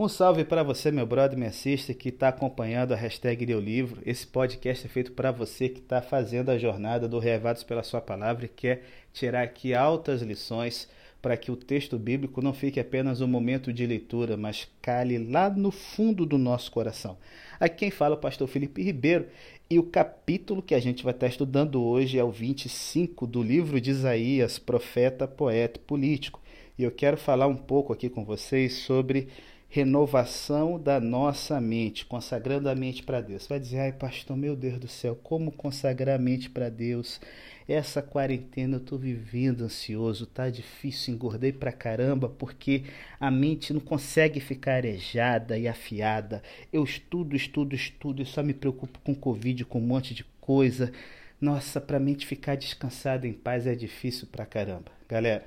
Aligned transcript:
Um 0.00 0.08
salve 0.08 0.44
para 0.44 0.62
você, 0.62 0.92
meu 0.92 1.04
brother, 1.04 1.36
minha 1.36 1.50
sister, 1.50 1.96
que 1.96 2.10
está 2.10 2.28
acompanhando 2.28 2.92
a 2.92 2.96
hashtag 2.96 3.44
Leu 3.44 3.58
Livro. 3.58 4.00
Esse 4.06 4.24
podcast 4.24 4.86
é 4.86 4.88
feito 4.88 5.10
para 5.10 5.32
você 5.32 5.68
que 5.68 5.80
está 5.80 6.00
fazendo 6.00 6.50
a 6.50 6.56
jornada 6.56 7.08
do 7.08 7.18
Reavados 7.18 7.64
pela 7.64 7.82
Sua 7.82 8.00
Palavra 8.00 8.44
e 8.44 8.48
quer 8.48 8.84
tirar 9.12 9.42
aqui 9.42 9.74
altas 9.74 10.22
lições 10.22 10.88
para 11.20 11.36
que 11.36 11.50
o 11.50 11.56
texto 11.56 11.98
bíblico 11.98 12.40
não 12.40 12.54
fique 12.54 12.78
apenas 12.78 13.20
um 13.20 13.26
momento 13.26 13.72
de 13.72 13.84
leitura, 13.88 14.36
mas 14.36 14.68
cale 14.80 15.18
lá 15.18 15.50
no 15.50 15.72
fundo 15.72 16.24
do 16.24 16.38
nosso 16.38 16.70
coração. 16.70 17.18
Aqui 17.58 17.78
quem 17.78 17.90
fala 17.90 18.14
é 18.14 18.18
o 18.18 18.20
pastor 18.20 18.46
Felipe 18.46 18.80
Ribeiro 18.80 19.26
e 19.68 19.80
o 19.80 19.82
capítulo 19.82 20.62
que 20.62 20.76
a 20.76 20.80
gente 20.80 21.02
vai 21.02 21.12
estar 21.12 21.26
estudando 21.26 21.82
hoje 21.82 22.20
é 22.20 22.22
o 22.22 22.30
25 22.30 23.26
do 23.26 23.42
livro 23.42 23.80
de 23.80 23.90
Isaías, 23.90 24.60
profeta, 24.60 25.26
poeta, 25.26 25.80
político. 25.84 26.40
E 26.78 26.84
eu 26.84 26.92
quero 26.92 27.16
falar 27.16 27.48
um 27.48 27.56
pouco 27.56 27.92
aqui 27.92 28.08
com 28.08 28.24
vocês 28.24 28.74
sobre 28.74 29.26
renovação 29.70 30.80
da 30.80 30.98
nossa 30.98 31.60
mente, 31.60 32.06
consagrando 32.06 32.70
a 32.70 32.74
mente 32.74 33.02
para 33.02 33.20
Deus. 33.20 33.46
Vai 33.46 33.60
dizer, 33.60 33.80
ai 33.80 33.92
pastor, 33.92 34.34
meu 34.34 34.56
Deus 34.56 34.78
do 34.78 34.88
céu, 34.88 35.14
como 35.14 35.52
consagrar 35.52 36.16
a 36.16 36.22
mente 36.22 36.48
para 36.48 36.70
Deus? 36.70 37.20
Essa 37.68 38.00
quarentena 38.00 38.76
eu 38.76 38.80
estou 38.80 38.98
vivendo 38.98 39.62
ansioso, 39.62 40.24
tá 40.24 40.48
difícil, 40.48 41.12
engordei 41.12 41.52
pra 41.52 41.70
caramba 41.70 42.26
porque 42.26 42.84
a 43.20 43.30
mente 43.30 43.74
não 43.74 43.80
consegue 43.80 44.40
ficar 44.40 44.76
arejada 44.76 45.58
e 45.58 45.68
afiada. 45.68 46.42
Eu 46.72 46.82
estudo, 46.82 47.36
estudo, 47.36 47.74
estudo 47.74 48.22
e 48.22 48.26
só 48.26 48.42
me 48.42 48.54
preocupo 48.54 48.98
com 49.00 49.14
Covid, 49.14 49.66
com 49.66 49.80
um 49.80 49.86
monte 49.86 50.14
de 50.14 50.24
coisa. 50.40 50.90
Nossa, 51.38 51.78
para 51.78 51.98
a 51.98 52.00
mente 52.00 52.26
ficar 52.26 52.56
descansada 52.56 53.26
em 53.28 53.34
paz 53.34 53.66
é 53.66 53.74
difícil 53.74 54.26
pra 54.32 54.46
caramba. 54.46 54.90
Galera, 55.06 55.46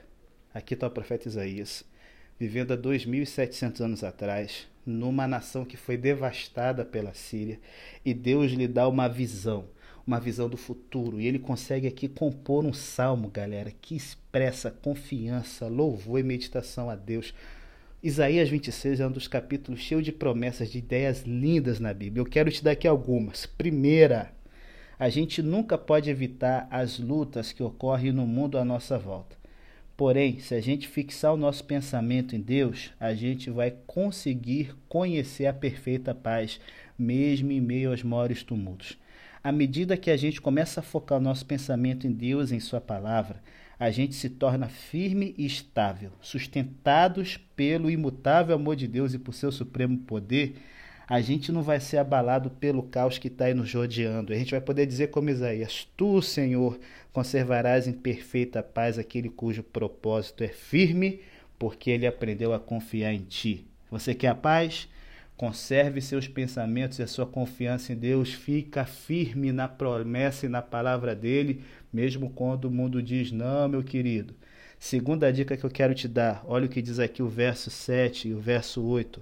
aqui 0.53 0.75
está 0.75 0.85
o 0.85 0.91
profeta 0.91 1.27
Isaías 1.27 1.83
vivendo 2.41 2.71
há 2.71 2.77
2.700 2.77 3.81
anos 3.81 4.03
atrás, 4.03 4.67
numa 4.83 5.27
nação 5.27 5.63
que 5.63 5.77
foi 5.77 5.95
devastada 5.95 6.83
pela 6.83 7.13
Síria, 7.13 7.59
e 8.03 8.15
Deus 8.15 8.51
lhe 8.51 8.67
dá 8.67 8.87
uma 8.87 9.07
visão, 9.07 9.65
uma 10.07 10.19
visão 10.19 10.49
do 10.49 10.57
futuro, 10.57 11.21
e 11.21 11.27
ele 11.27 11.37
consegue 11.37 11.85
aqui 11.85 12.07
compor 12.07 12.65
um 12.65 12.73
salmo, 12.73 13.29
galera, 13.29 13.71
que 13.79 13.95
expressa 13.95 14.71
confiança, 14.71 15.67
louvor 15.67 16.19
e 16.19 16.23
meditação 16.23 16.89
a 16.89 16.95
Deus. 16.95 17.31
Isaías 18.01 18.49
26 18.49 19.01
é 19.01 19.05
um 19.05 19.11
dos 19.11 19.27
capítulos 19.27 19.79
cheios 19.79 20.03
de 20.03 20.11
promessas, 20.11 20.71
de 20.71 20.79
ideias 20.79 21.21
lindas 21.21 21.79
na 21.79 21.93
Bíblia. 21.93 22.21
Eu 22.21 22.25
quero 22.25 22.49
te 22.49 22.63
dar 22.63 22.71
aqui 22.71 22.87
algumas. 22.87 23.45
Primeira, 23.45 24.33
a 24.97 25.09
gente 25.09 25.43
nunca 25.43 25.77
pode 25.77 26.09
evitar 26.09 26.67
as 26.71 26.97
lutas 26.97 27.51
que 27.51 27.61
ocorrem 27.61 28.11
no 28.11 28.25
mundo 28.25 28.57
à 28.57 28.65
nossa 28.65 28.97
volta. 28.97 29.40
Porém, 29.95 30.39
se 30.39 30.55
a 30.55 30.61
gente 30.61 30.87
fixar 30.87 31.33
o 31.33 31.37
nosso 31.37 31.63
pensamento 31.63 32.35
em 32.35 32.41
Deus, 32.41 32.91
a 32.99 33.13
gente 33.13 33.49
vai 33.49 33.71
conseguir 33.85 34.75
conhecer 34.89 35.45
a 35.45 35.53
perfeita 35.53 36.15
paz, 36.15 36.59
mesmo 36.97 37.51
em 37.51 37.61
meio 37.61 37.91
aos 37.91 38.01
maiores 38.01 38.43
tumultos. 38.43 38.97
À 39.43 39.51
medida 39.51 39.97
que 39.97 40.11
a 40.11 40.17
gente 40.17 40.39
começa 40.39 40.79
a 40.79 40.83
focar 40.83 41.17
o 41.17 41.21
nosso 41.21 41.45
pensamento 41.45 42.05
em 42.05 42.11
Deus, 42.11 42.51
em 42.51 42.59
Sua 42.59 42.79
palavra, 42.79 43.41
a 43.79 43.89
gente 43.89 44.13
se 44.13 44.29
torna 44.29 44.69
firme 44.69 45.33
e 45.37 45.45
estável, 45.45 46.11
sustentados 46.21 47.37
pelo 47.55 47.89
imutável 47.89 48.55
amor 48.55 48.75
de 48.75 48.87
Deus 48.87 49.15
e 49.15 49.19
por 49.19 49.33
seu 49.33 49.51
supremo 49.51 49.97
poder 49.97 50.55
a 51.11 51.19
gente 51.19 51.51
não 51.51 51.61
vai 51.61 51.77
ser 51.81 51.97
abalado 51.97 52.49
pelo 52.49 52.83
caos 52.83 53.17
que 53.17 53.27
está 53.27 53.43
aí 53.43 53.53
nos 53.53 53.73
rodeando. 53.73 54.31
A 54.31 54.37
gente 54.37 54.51
vai 54.51 54.61
poder 54.61 54.85
dizer 54.85 55.09
como 55.09 55.29
Isaías: 55.29 55.85
Tu, 55.97 56.21
Senhor, 56.21 56.79
conservarás 57.11 57.85
em 57.85 57.91
perfeita 57.91 58.63
paz 58.63 58.97
aquele 58.97 59.27
cujo 59.27 59.61
propósito 59.61 60.41
é 60.41 60.47
firme, 60.47 61.19
porque 61.59 61.91
ele 61.91 62.07
aprendeu 62.07 62.53
a 62.53 62.59
confiar 62.61 63.13
em 63.13 63.23
ti. 63.23 63.65
Você 63.89 64.15
quer 64.15 64.29
a 64.29 64.35
paz? 64.35 64.87
Conserve 65.35 65.99
seus 65.99 66.29
pensamentos 66.29 66.99
e 66.99 67.03
a 67.03 67.07
sua 67.07 67.25
confiança 67.25 67.91
em 67.91 67.97
Deus. 67.97 68.31
Fica 68.31 68.85
firme 68.85 69.51
na 69.51 69.67
promessa 69.67 70.45
e 70.45 70.49
na 70.49 70.61
palavra 70.61 71.13
dele, 71.13 71.61
mesmo 71.91 72.29
quando 72.29 72.65
o 72.65 72.71
mundo 72.71 73.03
diz 73.03 73.33
não, 73.33 73.67
meu 73.67 73.83
querido. 73.83 74.33
Segunda 74.79 75.29
dica 75.33 75.57
que 75.57 75.65
eu 75.65 75.69
quero 75.69 75.93
te 75.93 76.07
dar, 76.07 76.41
olha 76.45 76.67
o 76.67 76.69
que 76.69 76.81
diz 76.81 76.99
aqui 76.99 77.21
o 77.21 77.27
verso 77.27 77.69
7 77.69 78.29
e 78.29 78.33
o 78.33 78.39
verso 78.39 78.81
8. 78.81 79.21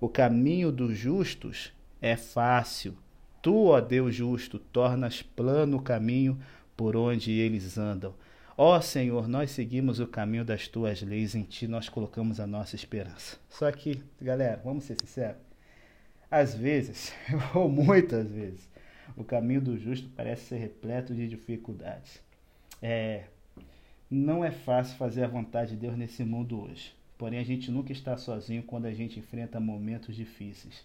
O 0.00 0.08
caminho 0.08 0.72
dos 0.72 0.96
justos 0.96 1.72
é 2.00 2.16
fácil. 2.16 2.96
Tu, 3.40 3.66
ó 3.66 3.80
Deus 3.80 4.14
justo, 4.14 4.58
tornas 4.58 5.22
plano 5.22 5.76
o 5.76 5.82
caminho 5.82 6.38
por 6.76 6.96
onde 6.96 7.32
eles 7.32 7.78
andam. 7.78 8.14
Ó 8.56 8.80
Senhor, 8.80 9.26
nós 9.26 9.50
seguimos 9.50 9.98
o 9.98 10.06
caminho 10.06 10.44
das 10.44 10.68
tuas 10.68 11.02
leis, 11.02 11.34
em 11.34 11.42
ti 11.42 11.66
nós 11.66 11.88
colocamos 11.88 12.38
a 12.38 12.46
nossa 12.46 12.76
esperança. 12.76 13.36
Só 13.48 13.70
que, 13.72 14.02
galera, 14.20 14.60
vamos 14.64 14.84
ser 14.84 14.96
sinceros. 15.00 15.42
Às 16.30 16.54
vezes, 16.54 17.12
ou 17.54 17.68
muitas 17.68 18.30
vezes, 18.30 18.68
o 19.16 19.24
caminho 19.24 19.60
do 19.60 19.76
justo 19.76 20.08
parece 20.16 20.46
ser 20.46 20.56
repleto 20.56 21.14
de 21.14 21.28
dificuldades. 21.28 22.20
É, 22.80 23.24
não 24.10 24.44
é 24.44 24.50
fácil 24.50 24.96
fazer 24.96 25.24
a 25.24 25.28
vontade 25.28 25.70
de 25.70 25.76
Deus 25.76 25.96
nesse 25.96 26.24
mundo 26.24 26.60
hoje. 26.60 26.94
Porém, 27.16 27.38
a 27.38 27.44
gente 27.44 27.70
nunca 27.70 27.92
está 27.92 28.16
sozinho 28.16 28.62
quando 28.62 28.86
a 28.86 28.92
gente 28.92 29.18
enfrenta 29.18 29.60
momentos 29.60 30.16
difíceis. 30.16 30.84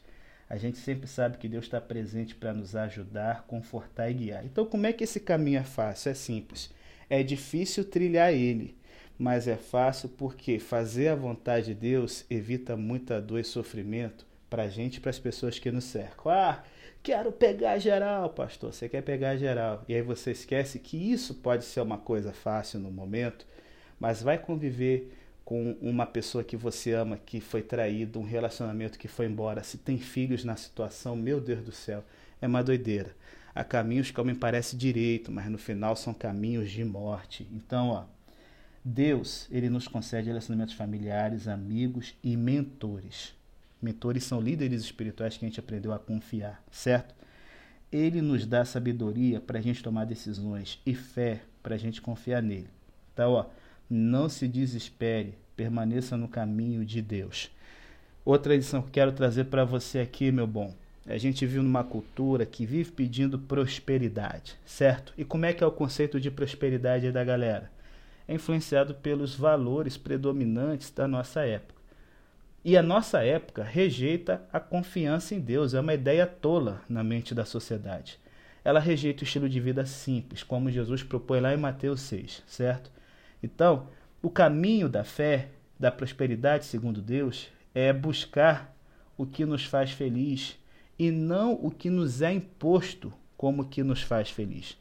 A 0.50 0.58
gente 0.58 0.78
sempre 0.78 1.08
sabe 1.08 1.38
que 1.38 1.48
Deus 1.48 1.66
está 1.66 1.80
presente 1.80 2.34
para 2.34 2.54
nos 2.54 2.76
ajudar, 2.76 3.46
confortar 3.46 4.10
e 4.10 4.14
guiar. 4.14 4.46
Então, 4.46 4.66
como 4.66 4.88
é 4.88 4.94
que 4.94 5.04
esse 5.04 5.20
caminho 5.20 5.60
é 5.60 5.64
fácil? 5.64 6.10
É 6.10 6.14
simples. 6.16 6.72
É 7.08 7.22
difícil 7.22 7.86
trilhar 7.86 8.34
ele, 8.34 8.76
mas 9.18 9.48
é 9.48 9.56
fácil 9.56 10.10
porque 10.10 10.58
fazer 10.58 11.10
a 11.10 11.16
vontade 11.16 11.68
de 11.68 11.76
Deus 11.76 12.26
evita 12.30 12.76
muita 12.76 13.22
dor 13.22 13.40
e 13.40 13.44
sofrimento 13.44 14.26
para 14.50 14.64
a 14.64 14.68
gente 14.68 14.96
e 14.96 15.00
para 15.00 15.12
as 15.12 15.20
pessoas 15.20 15.60
que 15.60 15.72
nos 15.72 15.84
cercam. 15.84 16.32
Ah, 16.32 16.64
quero 17.04 17.32
pegar 17.32 17.78
geral, 17.78 18.30
pastor. 18.30 18.74
Você 18.74 18.90
quer 18.90 19.04
pegar 19.04 19.36
geral. 19.38 19.84
E 19.88 19.94
aí 19.94 20.02
você 20.02 20.32
esquece 20.32 20.80
que 20.80 20.98
isso 21.12 21.36
pode 21.36 21.64
ser 21.64 21.82
uma 21.82 21.98
coisa 21.98 22.34
fácil 22.34 22.80
no 22.80 22.90
momento, 22.90 23.46
mas 24.00 24.22
vai 24.22 24.38
conviver 24.38 25.12
com 25.50 25.76
uma 25.82 26.06
pessoa 26.06 26.44
que 26.44 26.56
você 26.56 26.94
ama 26.94 27.18
que 27.18 27.42
foi 27.42 27.64
traído, 27.64 28.20
um 28.20 28.24
relacionamento 28.24 29.00
que 29.00 29.08
foi 29.08 29.26
embora, 29.26 29.64
se 29.64 29.80
tem 29.80 29.98
filhos 29.98 30.44
na 30.44 30.56
situação, 30.56 31.16
meu 31.16 31.42
Deus 31.42 31.64
do 31.64 31.72
céu, 31.72 32.06
é 32.40 32.46
uma 32.46 32.64
doideira. 32.64 33.16
Há 33.56 33.64
caminhos 33.64 34.12
que 34.12 34.20
ao 34.20 34.36
parece 34.36 34.78
direito, 34.78 35.32
mas 35.32 35.50
no 35.50 35.58
final 35.58 35.96
são 35.96 36.14
caminhos 36.14 36.70
de 36.70 36.86
morte. 36.86 37.48
Então, 37.52 37.90
ó, 37.90 38.04
Deus, 38.86 39.48
ele 39.50 39.72
nos 39.72 39.88
concede 39.88 40.28
relacionamentos 40.28 40.76
familiares, 40.76 41.48
amigos 41.48 42.14
e 42.24 42.38
mentores. 42.38 43.34
Mentores 43.82 44.26
são 44.26 44.40
líderes 44.40 44.84
espirituais 44.84 45.36
que 45.36 45.46
a 45.46 45.48
gente 45.48 45.60
aprendeu 45.60 45.92
a 45.92 45.98
confiar, 45.98 46.64
certo? 46.70 47.16
Ele 47.92 48.22
nos 48.22 48.46
dá 48.46 48.64
sabedoria 48.66 49.42
para 49.42 49.58
a 49.58 49.62
gente 49.64 49.82
tomar 49.82 50.06
decisões 50.06 50.80
e 50.86 50.94
fé 50.94 51.42
para 51.64 51.74
a 51.74 51.80
gente 51.80 52.04
confiar 52.04 52.44
nele. 52.44 52.70
Então, 53.12 53.32
ó, 53.32 53.46
não 53.90 54.30
se 54.30 54.48
desespere, 54.48 55.34
permaneça 55.56 56.16
no 56.16 56.28
caminho 56.28 56.86
de 56.86 57.02
Deus. 57.02 57.50
Outra 58.24 58.56
lição 58.56 58.82
que 58.82 58.92
quero 58.92 59.12
trazer 59.12 59.46
para 59.46 59.66
você 59.66 60.00
aqui, 60.00 60.32
meu 60.32 60.46
bom. 60.46 60.74
A 61.08 61.18
gente 61.18 61.46
vive 61.46 61.60
numa 61.60 61.84
cultura 61.84 62.46
que 62.46 62.66
vive 62.66 62.92
pedindo 62.92 63.40
prosperidade, 63.40 64.56
certo? 64.64 65.12
E 65.18 65.26
como 65.26 65.46
é 65.46 65.54
que 65.54 65.64
é 65.64 65.68
o 65.68 65.72
conceito 65.72 66.20
de 66.20 66.30
prosperidade 66.30 67.12
da 67.12 67.24
galera? 67.24 67.72
É 68.28 68.36
influenciado 68.36 68.94
pelos 68.94 69.34
valores 69.34 69.98
predominantes 69.98 70.92
da 70.92 71.08
nossa 71.08 71.44
época. 71.44 71.80
E 72.64 72.78
a 72.78 72.84
nossa 72.84 73.24
época 73.24 73.64
rejeita 73.64 74.44
a 74.54 74.60
confiança 74.60 75.34
em 75.34 75.40
Deus, 75.40 75.74
é 75.74 75.80
uma 75.80 75.96
ideia 75.96 76.28
tola 76.28 76.82
na 76.88 77.04
mente 77.04 77.34
da 77.34 77.46
sociedade. 77.46 78.20
Ela 78.64 78.80
rejeita 78.80 79.24
o 79.24 79.24
estilo 79.24 79.50
de 79.50 79.60
vida 79.60 79.86
simples, 79.86 80.44
como 80.44 80.70
Jesus 80.70 81.02
propõe 81.02 81.40
lá 81.40 81.54
em 81.54 81.58
Mateus 81.58 82.02
6, 82.02 82.44
certo? 82.46 82.92
Então, 83.42 83.88
o 84.22 84.30
caminho 84.30 84.90
da 84.90 85.04
fé, 85.04 85.50
da 85.80 85.92
prosperidade, 85.92 86.66
segundo 86.66 87.02
Deus, 87.02 87.48
é 87.74 87.94
buscar 87.94 88.76
o 89.18 89.26
que 89.26 89.46
nos 89.46 89.66
faz 89.66 89.92
feliz 89.92 90.58
e 90.98 91.12
não 91.12 91.54
o 91.54 91.72
que 91.72 91.90
nos 91.90 92.22
é 92.22 92.32
imposto 92.34 93.14
como 93.38 93.70
que 93.70 93.84
nos 93.84 94.02
faz 94.02 94.30
feliz. 94.30 94.78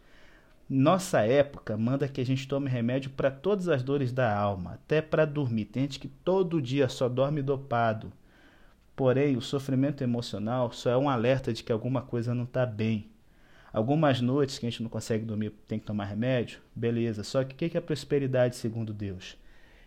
Nossa 0.68 1.20
época 1.22 1.76
manda 1.76 2.08
que 2.08 2.20
a 2.20 2.26
gente 2.26 2.46
tome 2.46 2.68
remédio 2.68 3.10
para 3.10 3.30
todas 3.30 3.68
as 3.68 3.82
dores 3.82 4.12
da 4.12 4.36
alma, 4.36 4.74
até 4.74 5.00
para 5.00 5.24
dormir. 5.24 5.66
Tem 5.66 5.84
gente 5.84 5.98
que 5.98 6.08
todo 6.08 6.60
dia 6.60 6.88
só 6.88 7.08
dorme 7.08 7.40
dopado. 7.40 8.12
Porém, 8.94 9.36
o 9.36 9.40
sofrimento 9.40 10.02
emocional 10.02 10.72
só 10.72 10.90
é 10.90 10.96
um 10.98 11.08
alerta 11.08 11.52
de 11.52 11.62
que 11.62 11.72
alguma 11.72 12.02
coisa 12.02 12.34
não 12.34 12.44
está 12.44 12.66
bem. 12.66 13.08
Algumas 13.72 14.20
noites 14.20 14.58
que 14.58 14.66
a 14.66 14.70
gente 14.70 14.82
não 14.82 14.90
consegue 14.90 15.24
dormir, 15.24 15.52
tem 15.66 15.78
que 15.78 15.86
tomar 15.86 16.04
remédio, 16.06 16.60
beleza. 16.74 17.22
Só 17.22 17.44
que 17.44 17.54
o 17.54 17.70
que 17.70 17.76
é 17.76 17.80
prosperidade 17.80 18.56
segundo 18.56 18.92
Deus? 18.94 19.36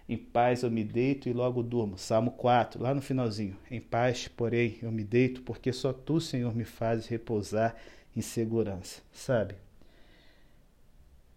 Em 0.08 0.18
paz 0.18 0.64
eu 0.64 0.70
me 0.70 0.84
deito 0.84 1.30
e 1.30 1.34
logo 1.34 1.64
durmo. 1.64 1.98
Salmo 1.98 2.32
4, 2.32 2.82
lá 2.82 2.94
no 2.94 3.02
finalzinho. 3.02 3.58
Em 3.70 3.80
paz, 3.80 4.28
porém, 4.28 4.78
eu 4.82 4.92
me 4.92 5.04
deito, 5.04 5.42
porque 5.42 5.72
só 5.72 5.94
tu, 5.94 6.20
Senhor, 6.20 6.56
me 6.56 6.66
fazes 6.66 7.08
repousar 7.08 7.76
em 8.16 8.22
segurança. 8.22 9.02
Sabe? 9.12 9.56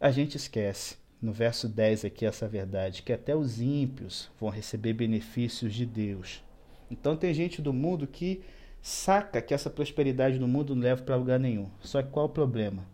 A 0.00 0.10
gente 0.10 0.36
esquece, 0.36 0.96
no 1.22 1.32
verso 1.32 1.68
10 1.68 2.04
aqui, 2.04 2.26
essa 2.26 2.48
verdade, 2.48 3.02
que 3.02 3.12
até 3.12 3.34
os 3.34 3.60
ímpios 3.60 4.28
vão 4.38 4.50
receber 4.50 4.92
benefícios 4.92 5.72
de 5.72 5.86
Deus. 5.86 6.42
Então 6.90 7.16
tem 7.16 7.32
gente 7.32 7.62
do 7.62 7.72
mundo 7.72 8.06
que 8.06 8.42
saca 8.86 9.40
que 9.40 9.54
essa 9.54 9.70
prosperidade 9.70 10.38
do 10.38 10.46
mundo 10.46 10.74
não 10.74 10.82
leva 10.82 11.02
para 11.02 11.16
lugar 11.16 11.40
nenhum. 11.40 11.70
Só 11.80 12.02
que 12.02 12.10
qual 12.10 12.26
o 12.26 12.28
problema? 12.28 12.84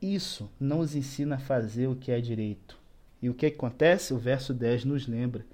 Isso 0.00 0.50
não 0.58 0.78
os 0.78 0.96
ensina 0.96 1.34
a 1.34 1.38
fazer 1.38 1.88
o 1.88 1.94
que 1.94 2.10
é 2.10 2.18
direito. 2.22 2.78
E 3.20 3.28
o 3.28 3.34
que 3.34 3.44
acontece? 3.44 4.14
O 4.14 4.18
verso 4.18 4.54
10 4.54 4.86
nos 4.86 5.06
lembra 5.06 5.44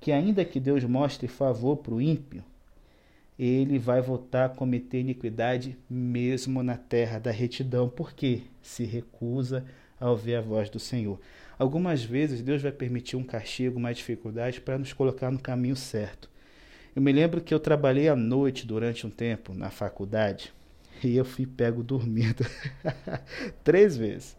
que, 0.00 0.12
ainda 0.12 0.44
que 0.44 0.60
Deus 0.60 0.84
mostre 0.84 1.26
favor 1.26 1.78
para 1.78 1.94
o 1.94 2.00
ímpio, 2.00 2.44
ele 3.36 3.76
vai 3.76 4.00
voltar 4.00 4.44
a 4.44 4.48
cometer 4.48 5.00
iniquidade 5.00 5.76
mesmo 5.90 6.62
na 6.62 6.76
terra 6.76 7.18
da 7.18 7.32
retidão, 7.32 7.88
porque 7.88 8.42
se 8.62 8.84
recusa 8.84 9.64
a 9.98 10.08
ouvir 10.08 10.36
a 10.36 10.40
voz 10.40 10.70
do 10.70 10.78
Senhor. 10.78 11.18
Algumas 11.58 12.04
vezes 12.04 12.40
Deus 12.40 12.62
vai 12.62 12.70
permitir 12.70 13.16
um 13.16 13.24
castigo, 13.24 13.80
uma 13.80 13.92
dificuldade 13.92 14.60
para 14.60 14.78
nos 14.78 14.92
colocar 14.92 15.32
no 15.32 15.40
caminho 15.40 15.74
certo. 15.74 16.30
Eu 16.94 17.00
me 17.00 17.10
lembro 17.10 17.40
que 17.40 17.54
eu 17.54 17.58
trabalhei 17.58 18.08
à 18.08 18.14
noite 18.14 18.66
durante 18.66 19.06
um 19.06 19.10
tempo 19.10 19.54
na 19.54 19.70
faculdade 19.70 20.52
e 21.02 21.16
eu 21.16 21.24
fui 21.24 21.46
pego 21.46 21.82
dormindo 21.82 22.44
três 23.64 23.96
vezes. 23.96 24.36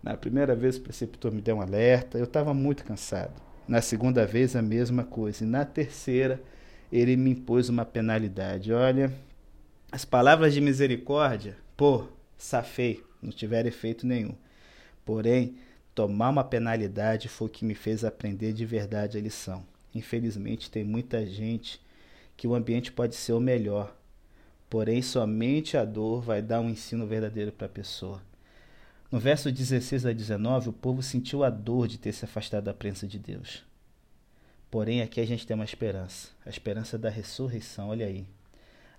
Na 0.00 0.16
primeira 0.16 0.54
vez 0.54 0.76
o 0.76 0.80
preceptor 0.80 1.32
me 1.32 1.40
deu 1.40 1.56
um 1.56 1.60
alerta, 1.60 2.16
eu 2.16 2.24
estava 2.24 2.54
muito 2.54 2.84
cansado. 2.84 3.32
Na 3.66 3.82
segunda 3.82 4.24
vez 4.24 4.54
a 4.54 4.62
mesma 4.62 5.02
coisa. 5.02 5.42
E 5.42 5.46
na 5.46 5.64
terceira 5.64 6.40
ele 6.92 7.16
me 7.16 7.30
impôs 7.30 7.68
uma 7.68 7.84
penalidade. 7.84 8.72
Olha, 8.72 9.12
as 9.90 10.04
palavras 10.04 10.54
de 10.54 10.60
misericórdia, 10.60 11.56
pô, 11.76 12.04
safei, 12.36 13.02
não 13.20 13.32
tiveram 13.32 13.68
efeito 13.68 14.06
nenhum. 14.06 14.36
Porém, 15.04 15.56
tomar 15.96 16.30
uma 16.30 16.44
penalidade 16.44 17.28
foi 17.28 17.48
o 17.48 17.50
que 17.50 17.64
me 17.64 17.74
fez 17.74 18.04
aprender 18.04 18.52
de 18.52 18.64
verdade 18.64 19.18
a 19.18 19.20
lição. 19.20 19.66
Infelizmente, 19.92 20.70
tem 20.70 20.84
muita 20.84 21.26
gente 21.26 21.80
que 22.38 22.46
o 22.46 22.54
ambiente 22.54 22.92
pode 22.92 23.16
ser 23.16 23.32
o 23.32 23.40
melhor, 23.40 23.92
porém, 24.70 25.02
somente 25.02 25.76
a 25.76 25.84
dor 25.84 26.22
vai 26.22 26.40
dar 26.40 26.60
um 26.60 26.70
ensino 26.70 27.04
verdadeiro 27.04 27.50
para 27.50 27.66
a 27.66 27.70
pessoa. 27.70 28.22
No 29.10 29.18
verso 29.18 29.50
16 29.50 30.06
a 30.06 30.12
19, 30.12 30.68
o 30.68 30.72
povo 30.72 31.02
sentiu 31.02 31.42
a 31.42 31.50
dor 31.50 31.88
de 31.88 31.98
ter 31.98 32.12
se 32.12 32.24
afastado 32.24 32.64
da 32.64 32.72
presença 32.72 33.08
de 33.08 33.18
Deus. 33.18 33.64
Porém, 34.70 35.02
aqui 35.02 35.20
a 35.20 35.26
gente 35.26 35.44
tem 35.44 35.56
uma 35.56 35.64
esperança, 35.64 36.28
a 36.46 36.48
esperança 36.48 36.96
da 36.96 37.10
ressurreição. 37.10 37.88
Olha 37.88 38.06
aí. 38.06 38.24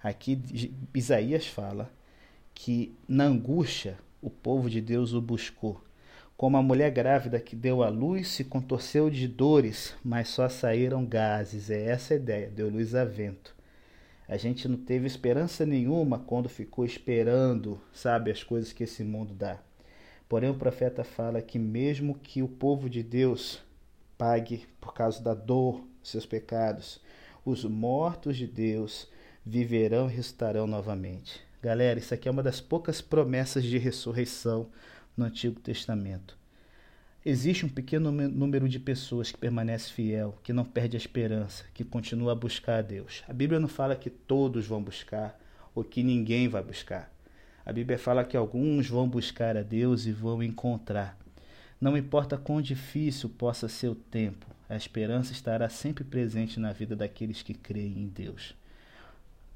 Aqui 0.04 0.38
Isaías 0.94 1.48
fala 1.48 1.90
que 2.54 2.94
na 3.08 3.24
angústia 3.24 3.98
o 4.22 4.30
povo 4.30 4.70
de 4.70 4.82
Deus 4.82 5.14
o 5.14 5.22
buscou 5.22 5.82
como 6.40 6.56
a 6.56 6.64
mulher 6.64 6.90
grávida 6.90 7.38
que 7.38 7.54
deu 7.54 7.84
à 7.84 7.90
luz 7.90 8.30
se 8.30 8.46
contorceu 8.46 9.10
de 9.10 9.28
dores, 9.28 9.94
mas 10.02 10.30
só 10.30 10.48
saíram 10.48 11.06
gases. 11.06 11.70
É 11.70 11.88
essa 11.88 12.14
a 12.14 12.16
ideia, 12.16 12.50
deu 12.50 12.70
luz 12.70 12.96
a 12.96 13.04
vento. 13.04 13.54
A 14.26 14.38
gente 14.38 14.66
não 14.66 14.78
teve 14.78 15.06
esperança 15.06 15.66
nenhuma 15.66 16.18
quando 16.18 16.48
ficou 16.48 16.86
esperando, 16.86 17.78
sabe, 17.92 18.32
as 18.32 18.42
coisas 18.42 18.72
que 18.72 18.86
esse 18.86 19.04
mundo 19.04 19.34
dá. 19.34 19.60
Porém, 20.30 20.50
o 20.50 20.54
profeta 20.54 21.04
fala 21.04 21.42
que 21.42 21.60
mesmo 21.60 22.16
que 22.16 22.42
o 22.42 22.48
povo 22.48 22.90
de 22.90 23.04
Deus 23.04 23.62
pague 24.18 24.66
por 24.80 24.94
causa 24.94 25.22
da 25.22 25.34
dor 25.34 25.86
seus 26.02 26.26
pecados, 26.26 27.02
os 27.44 27.66
mortos 27.66 28.38
de 28.38 28.48
Deus 28.48 29.10
viverão 29.46 30.10
e 30.10 30.14
ressuscitarão 30.14 30.66
novamente. 30.66 31.42
Galera, 31.62 32.00
isso 32.00 32.14
aqui 32.14 32.30
é 32.30 32.32
uma 32.32 32.42
das 32.42 32.62
poucas 32.62 33.02
promessas 33.02 33.66
de 33.66 33.78
ressurreição 33.78 34.70
no 35.16 35.26
Antigo 35.26 35.60
Testamento. 35.60 36.38
Existe 37.26 37.66
um 37.66 37.70
pequeno 37.70 38.12
número 38.12 38.70
de 38.70 38.80
pessoas 38.80 39.32
que 39.32 39.38
permanece 39.38 39.92
fiel, 39.92 40.38
que 40.42 40.54
não 40.54 40.64
perde 40.64 40.96
a 40.96 41.00
esperança, 41.00 41.66
que 41.74 41.84
continua 41.84 42.32
a 42.32 42.36
buscar 42.36 42.80
a 42.80 42.82
Deus. 42.82 43.24
A 43.28 43.34
Bíblia 43.34 43.60
não 43.60 43.68
fala 43.68 43.96
que 43.96 44.10
todos 44.10 44.66
vão 44.66 44.82
buscar 44.82 45.38
ou 45.76 45.84
que 45.84 46.02
ninguém 46.02 46.48
vai 46.48 46.64
buscar. 46.64 47.12
A 47.66 47.74
Bíblia 47.74 48.00
fala 48.00 48.24
que 48.24 48.38
alguns 48.38 48.88
vão 48.88 49.08
buscar 49.08 49.58
a 49.58 49.62
Deus 49.62 50.06
e 50.06 50.12
vão 50.12 50.42
encontrar. 50.42 51.18
Não 51.80 51.98
importa 51.98 52.38
quão 52.38 52.62
difícil 52.62 53.30
possa 53.30 53.68
ser 53.68 53.90
o 53.90 53.96
tempo, 53.96 54.48
a 54.70 54.76
esperança 54.76 55.32
estará 55.32 55.68
sempre 55.68 56.04
presente 56.04 56.60
na 56.60 56.72
vida 56.72 56.96
daqueles 56.96 57.42
que 57.42 57.54
creem 57.54 58.00
em 58.00 58.08
Deus. 58.08 58.56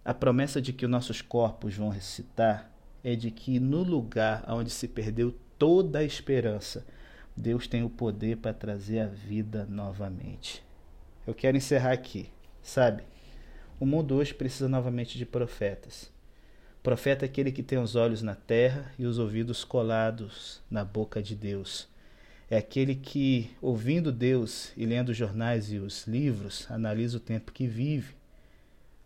A 0.04 0.14
promessa 0.14 0.62
de 0.62 0.74
que 0.74 0.88
nossos 0.88 1.22
corpos 1.22 1.76
vão 1.76 1.90
ressuscitar 1.90 2.70
é 3.04 3.16
de 3.16 3.30
que 3.30 3.60
no 3.60 3.84
lugar 3.84 4.44
onde 4.48 4.70
se 4.70 4.88
perdeu 4.88 5.36
toda 5.64 6.00
a 6.00 6.04
esperança, 6.04 6.86
Deus 7.38 7.68
tem 7.68 7.84
o 7.84 7.90
poder 7.90 8.36
para 8.36 8.52
trazer 8.54 9.00
a 9.00 9.08
vida 9.08 9.66
novamente. 9.70 10.62
Eu 11.26 11.34
quero 11.34 11.56
encerrar 11.56 11.94
aqui, 11.94 12.30
sabe? 12.62 13.04
O 13.80 13.86
mundo 13.86 14.14
hoje 14.14 14.34
precisa 14.34 14.68
novamente 14.68 15.18
de 15.18 15.26
profetas. 15.26 16.12
Profeta 16.84 17.24
é 17.24 17.28
aquele 17.28 17.50
que 17.50 17.64
tem 17.64 17.80
os 17.80 17.96
olhos 17.96 18.22
na 18.22 18.36
terra 18.36 18.92
e 19.00 19.06
os 19.06 19.18
ouvidos 19.18 19.64
colados 19.64 20.62
na 20.70 20.84
boca 20.84 21.24
de 21.24 21.34
Deus. 21.34 21.88
É 22.50 22.58
aquele 22.58 22.94
que, 22.94 23.50
ouvindo 23.62 24.12
Deus 24.12 24.74
e 24.76 24.86
lendo 24.86 25.14
os 25.14 25.18
jornais 25.18 25.72
e 25.72 25.78
os 25.78 26.06
livros, 26.06 26.70
analisa 26.70 27.16
o 27.16 27.22
tempo 27.22 27.54
que 27.54 27.68
vive 27.68 28.16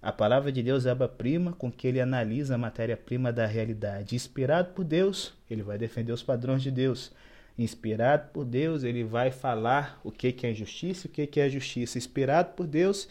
a 0.07 0.11
palavra 0.13 0.53
de 0.53 0.63
Deus 0.63 0.85
é 0.85 0.91
a 0.91 0.95
prima 1.05 1.51
com 1.51 1.69
que 1.69 1.85
ele 1.85 1.99
analisa 1.99 2.55
a 2.55 2.57
matéria-prima 2.57 3.29
da 3.29 3.45
realidade. 3.45 4.15
Inspirado 4.15 4.71
por 4.73 4.85
Deus, 4.85 5.33
ele 5.51 5.61
vai 5.61 5.77
defender 5.77 6.13
os 6.13 6.23
padrões 6.23 6.63
de 6.63 6.71
Deus. 6.71 7.11
Inspirado 7.57 8.29
por 8.31 8.45
Deus, 8.45 8.85
ele 8.85 9.03
vai 9.03 9.31
falar 9.31 9.99
o 10.05 10.09
que 10.09 10.33
é 10.45 10.49
injustiça 10.49 11.07
e 11.07 11.23
o 11.23 11.27
que 11.27 11.41
é 11.41 11.49
justiça. 11.49 11.97
Inspirado 11.97 12.53
por 12.53 12.65
Deus, 12.65 13.09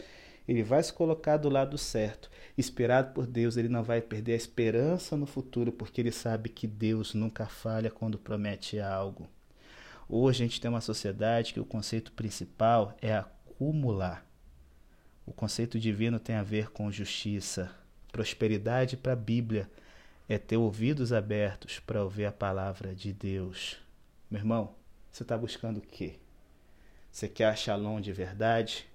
ele 0.49 0.63
vai 0.63 0.83
se 0.83 0.91
colocar 0.91 1.37
do 1.37 1.51
lado 1.51 1.77
certo. 1.77 2.31
Inspirado 2.57 3.13
por 3.13 3.27
Deus, 3.27 3.59
ele 3.59 3.69
não 3.69 3.83
vai 3.83 4.01
perder 4.01 4.33
a 4.33 4.37
esperança 4.37 5.19
no 5.19 5.27
futuro, 5.27 5.71
porque 5.71 6.01
ele 6.01 6.11
sabe 6.11 6.49
que 6.49 6.67
Deus 6.67 7.13
nunca 7.13 7.45
falha 7.45 7.91
quando 7.91 8.17
promete 8.17 8.81
algo. 8.81 9.29
Hoje 10.09 10.43
a 10.43 10.47
gente 10.47 10.63
tem 10.63 10.71
uma 10.71 10.81
sociedade 10.81 11.53
que 11.53 11.61
o 11.61 11.67
conceito 11.67 12.11
principal 12.13 12.97
é 13.03 13.15
acumular. 13.15 14.26
O 15.27 15.33
conceito 15.33 15.81
divino 15.81 16.21
tem 16.21 16.37
a 16.37 16.43
ver 16.45 16.71
com 16.71 16.91
justiça. 16.91 17.75
Prosperidade 18.13 18.97
para 18.97 19.15
a 19.15 19.17
Bíblia 19.17 19.69
é 20.29 20.39
ter 20.39 20.57
ouvidos 20.57 21.13
abertos 21.13 21.81
para 21.81 22.03
ouvir 22.05 22.27
a 22.27 22.33
palavra 22.33 22.95
de 22.95 23.13
Deus. 23.13 23.77
Meu 24.31 24.41
irmão, 24.41 24.77
você 25.11 25.25
está 25.25 25.37
buscando 25.37 25.79
o 25.79 25.83
quê? 25.83 26.21
Você 27.11 27.29
quer 27.29 27.47
a 27.47 27.57
shalom 27.57 28.01
de 28.01 28.13
verdade? 28.13 28.87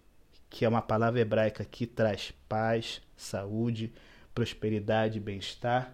Que 0.50 0.64
é 0.64 0.70
uma 0.70 0.82
palavra 0.82 1.20
hebraica 1.20 1.66
que 1.66 1.86
traz 1.86 2.32
paz, 2.48 3.02
saúde, 3.18 3.94
prosperidade 4.34 5.18
e 5.18 5.22
bem-estar? 5.22 5.94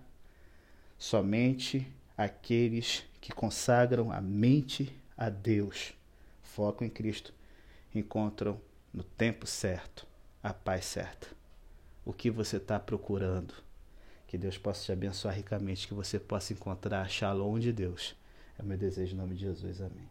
Somente 1.00 1.92
aqueles 2.16 3.04
que 3.20 3.34
consagram 3.34 4.12
a 4.12 4.22
mente 4.22 4.96
a 5.18 5.30
Deus, 5.30 5.94
foco 6.44 6.84
em 6.84 6.90
Cristo, 6.90 7.34
encontram 7.94 8.62
no 8.94 9.04
tempo 9.04 9.48
certo 9.48 10.06
a 10.48 10.54
paz 10.54 10.86
certa. 10.86 11.28
O 12.06 12.14
que 12.14 12.32
você 12.32 12.58
está 12.58 12.80
procurando. 12.80 13.54
Que 14.28 14.38
Deus 14.38 14.58
possa 14.58 14.84
te 14.84 14.92
abençoar 14.92 15.36
ricamente, 15.36 15.88
que 15.88 15.94
você 15.94 16.20
possa 16.20 16.54
encontrar 16.54 17.02
a 17.02 17.08
shalom 17.08 17.60
de 17.60 17.72
Deus. 17.72 18.16
É 18.58 18.64
o 18.64 18.66
meu 18.66 18.78
desejo 18.78 19.14
em 19.14 19.18
nome 19.18 19.36
de 19.36 19.42
Jesus. 19.42 19.82
Amém. 19.82 20.08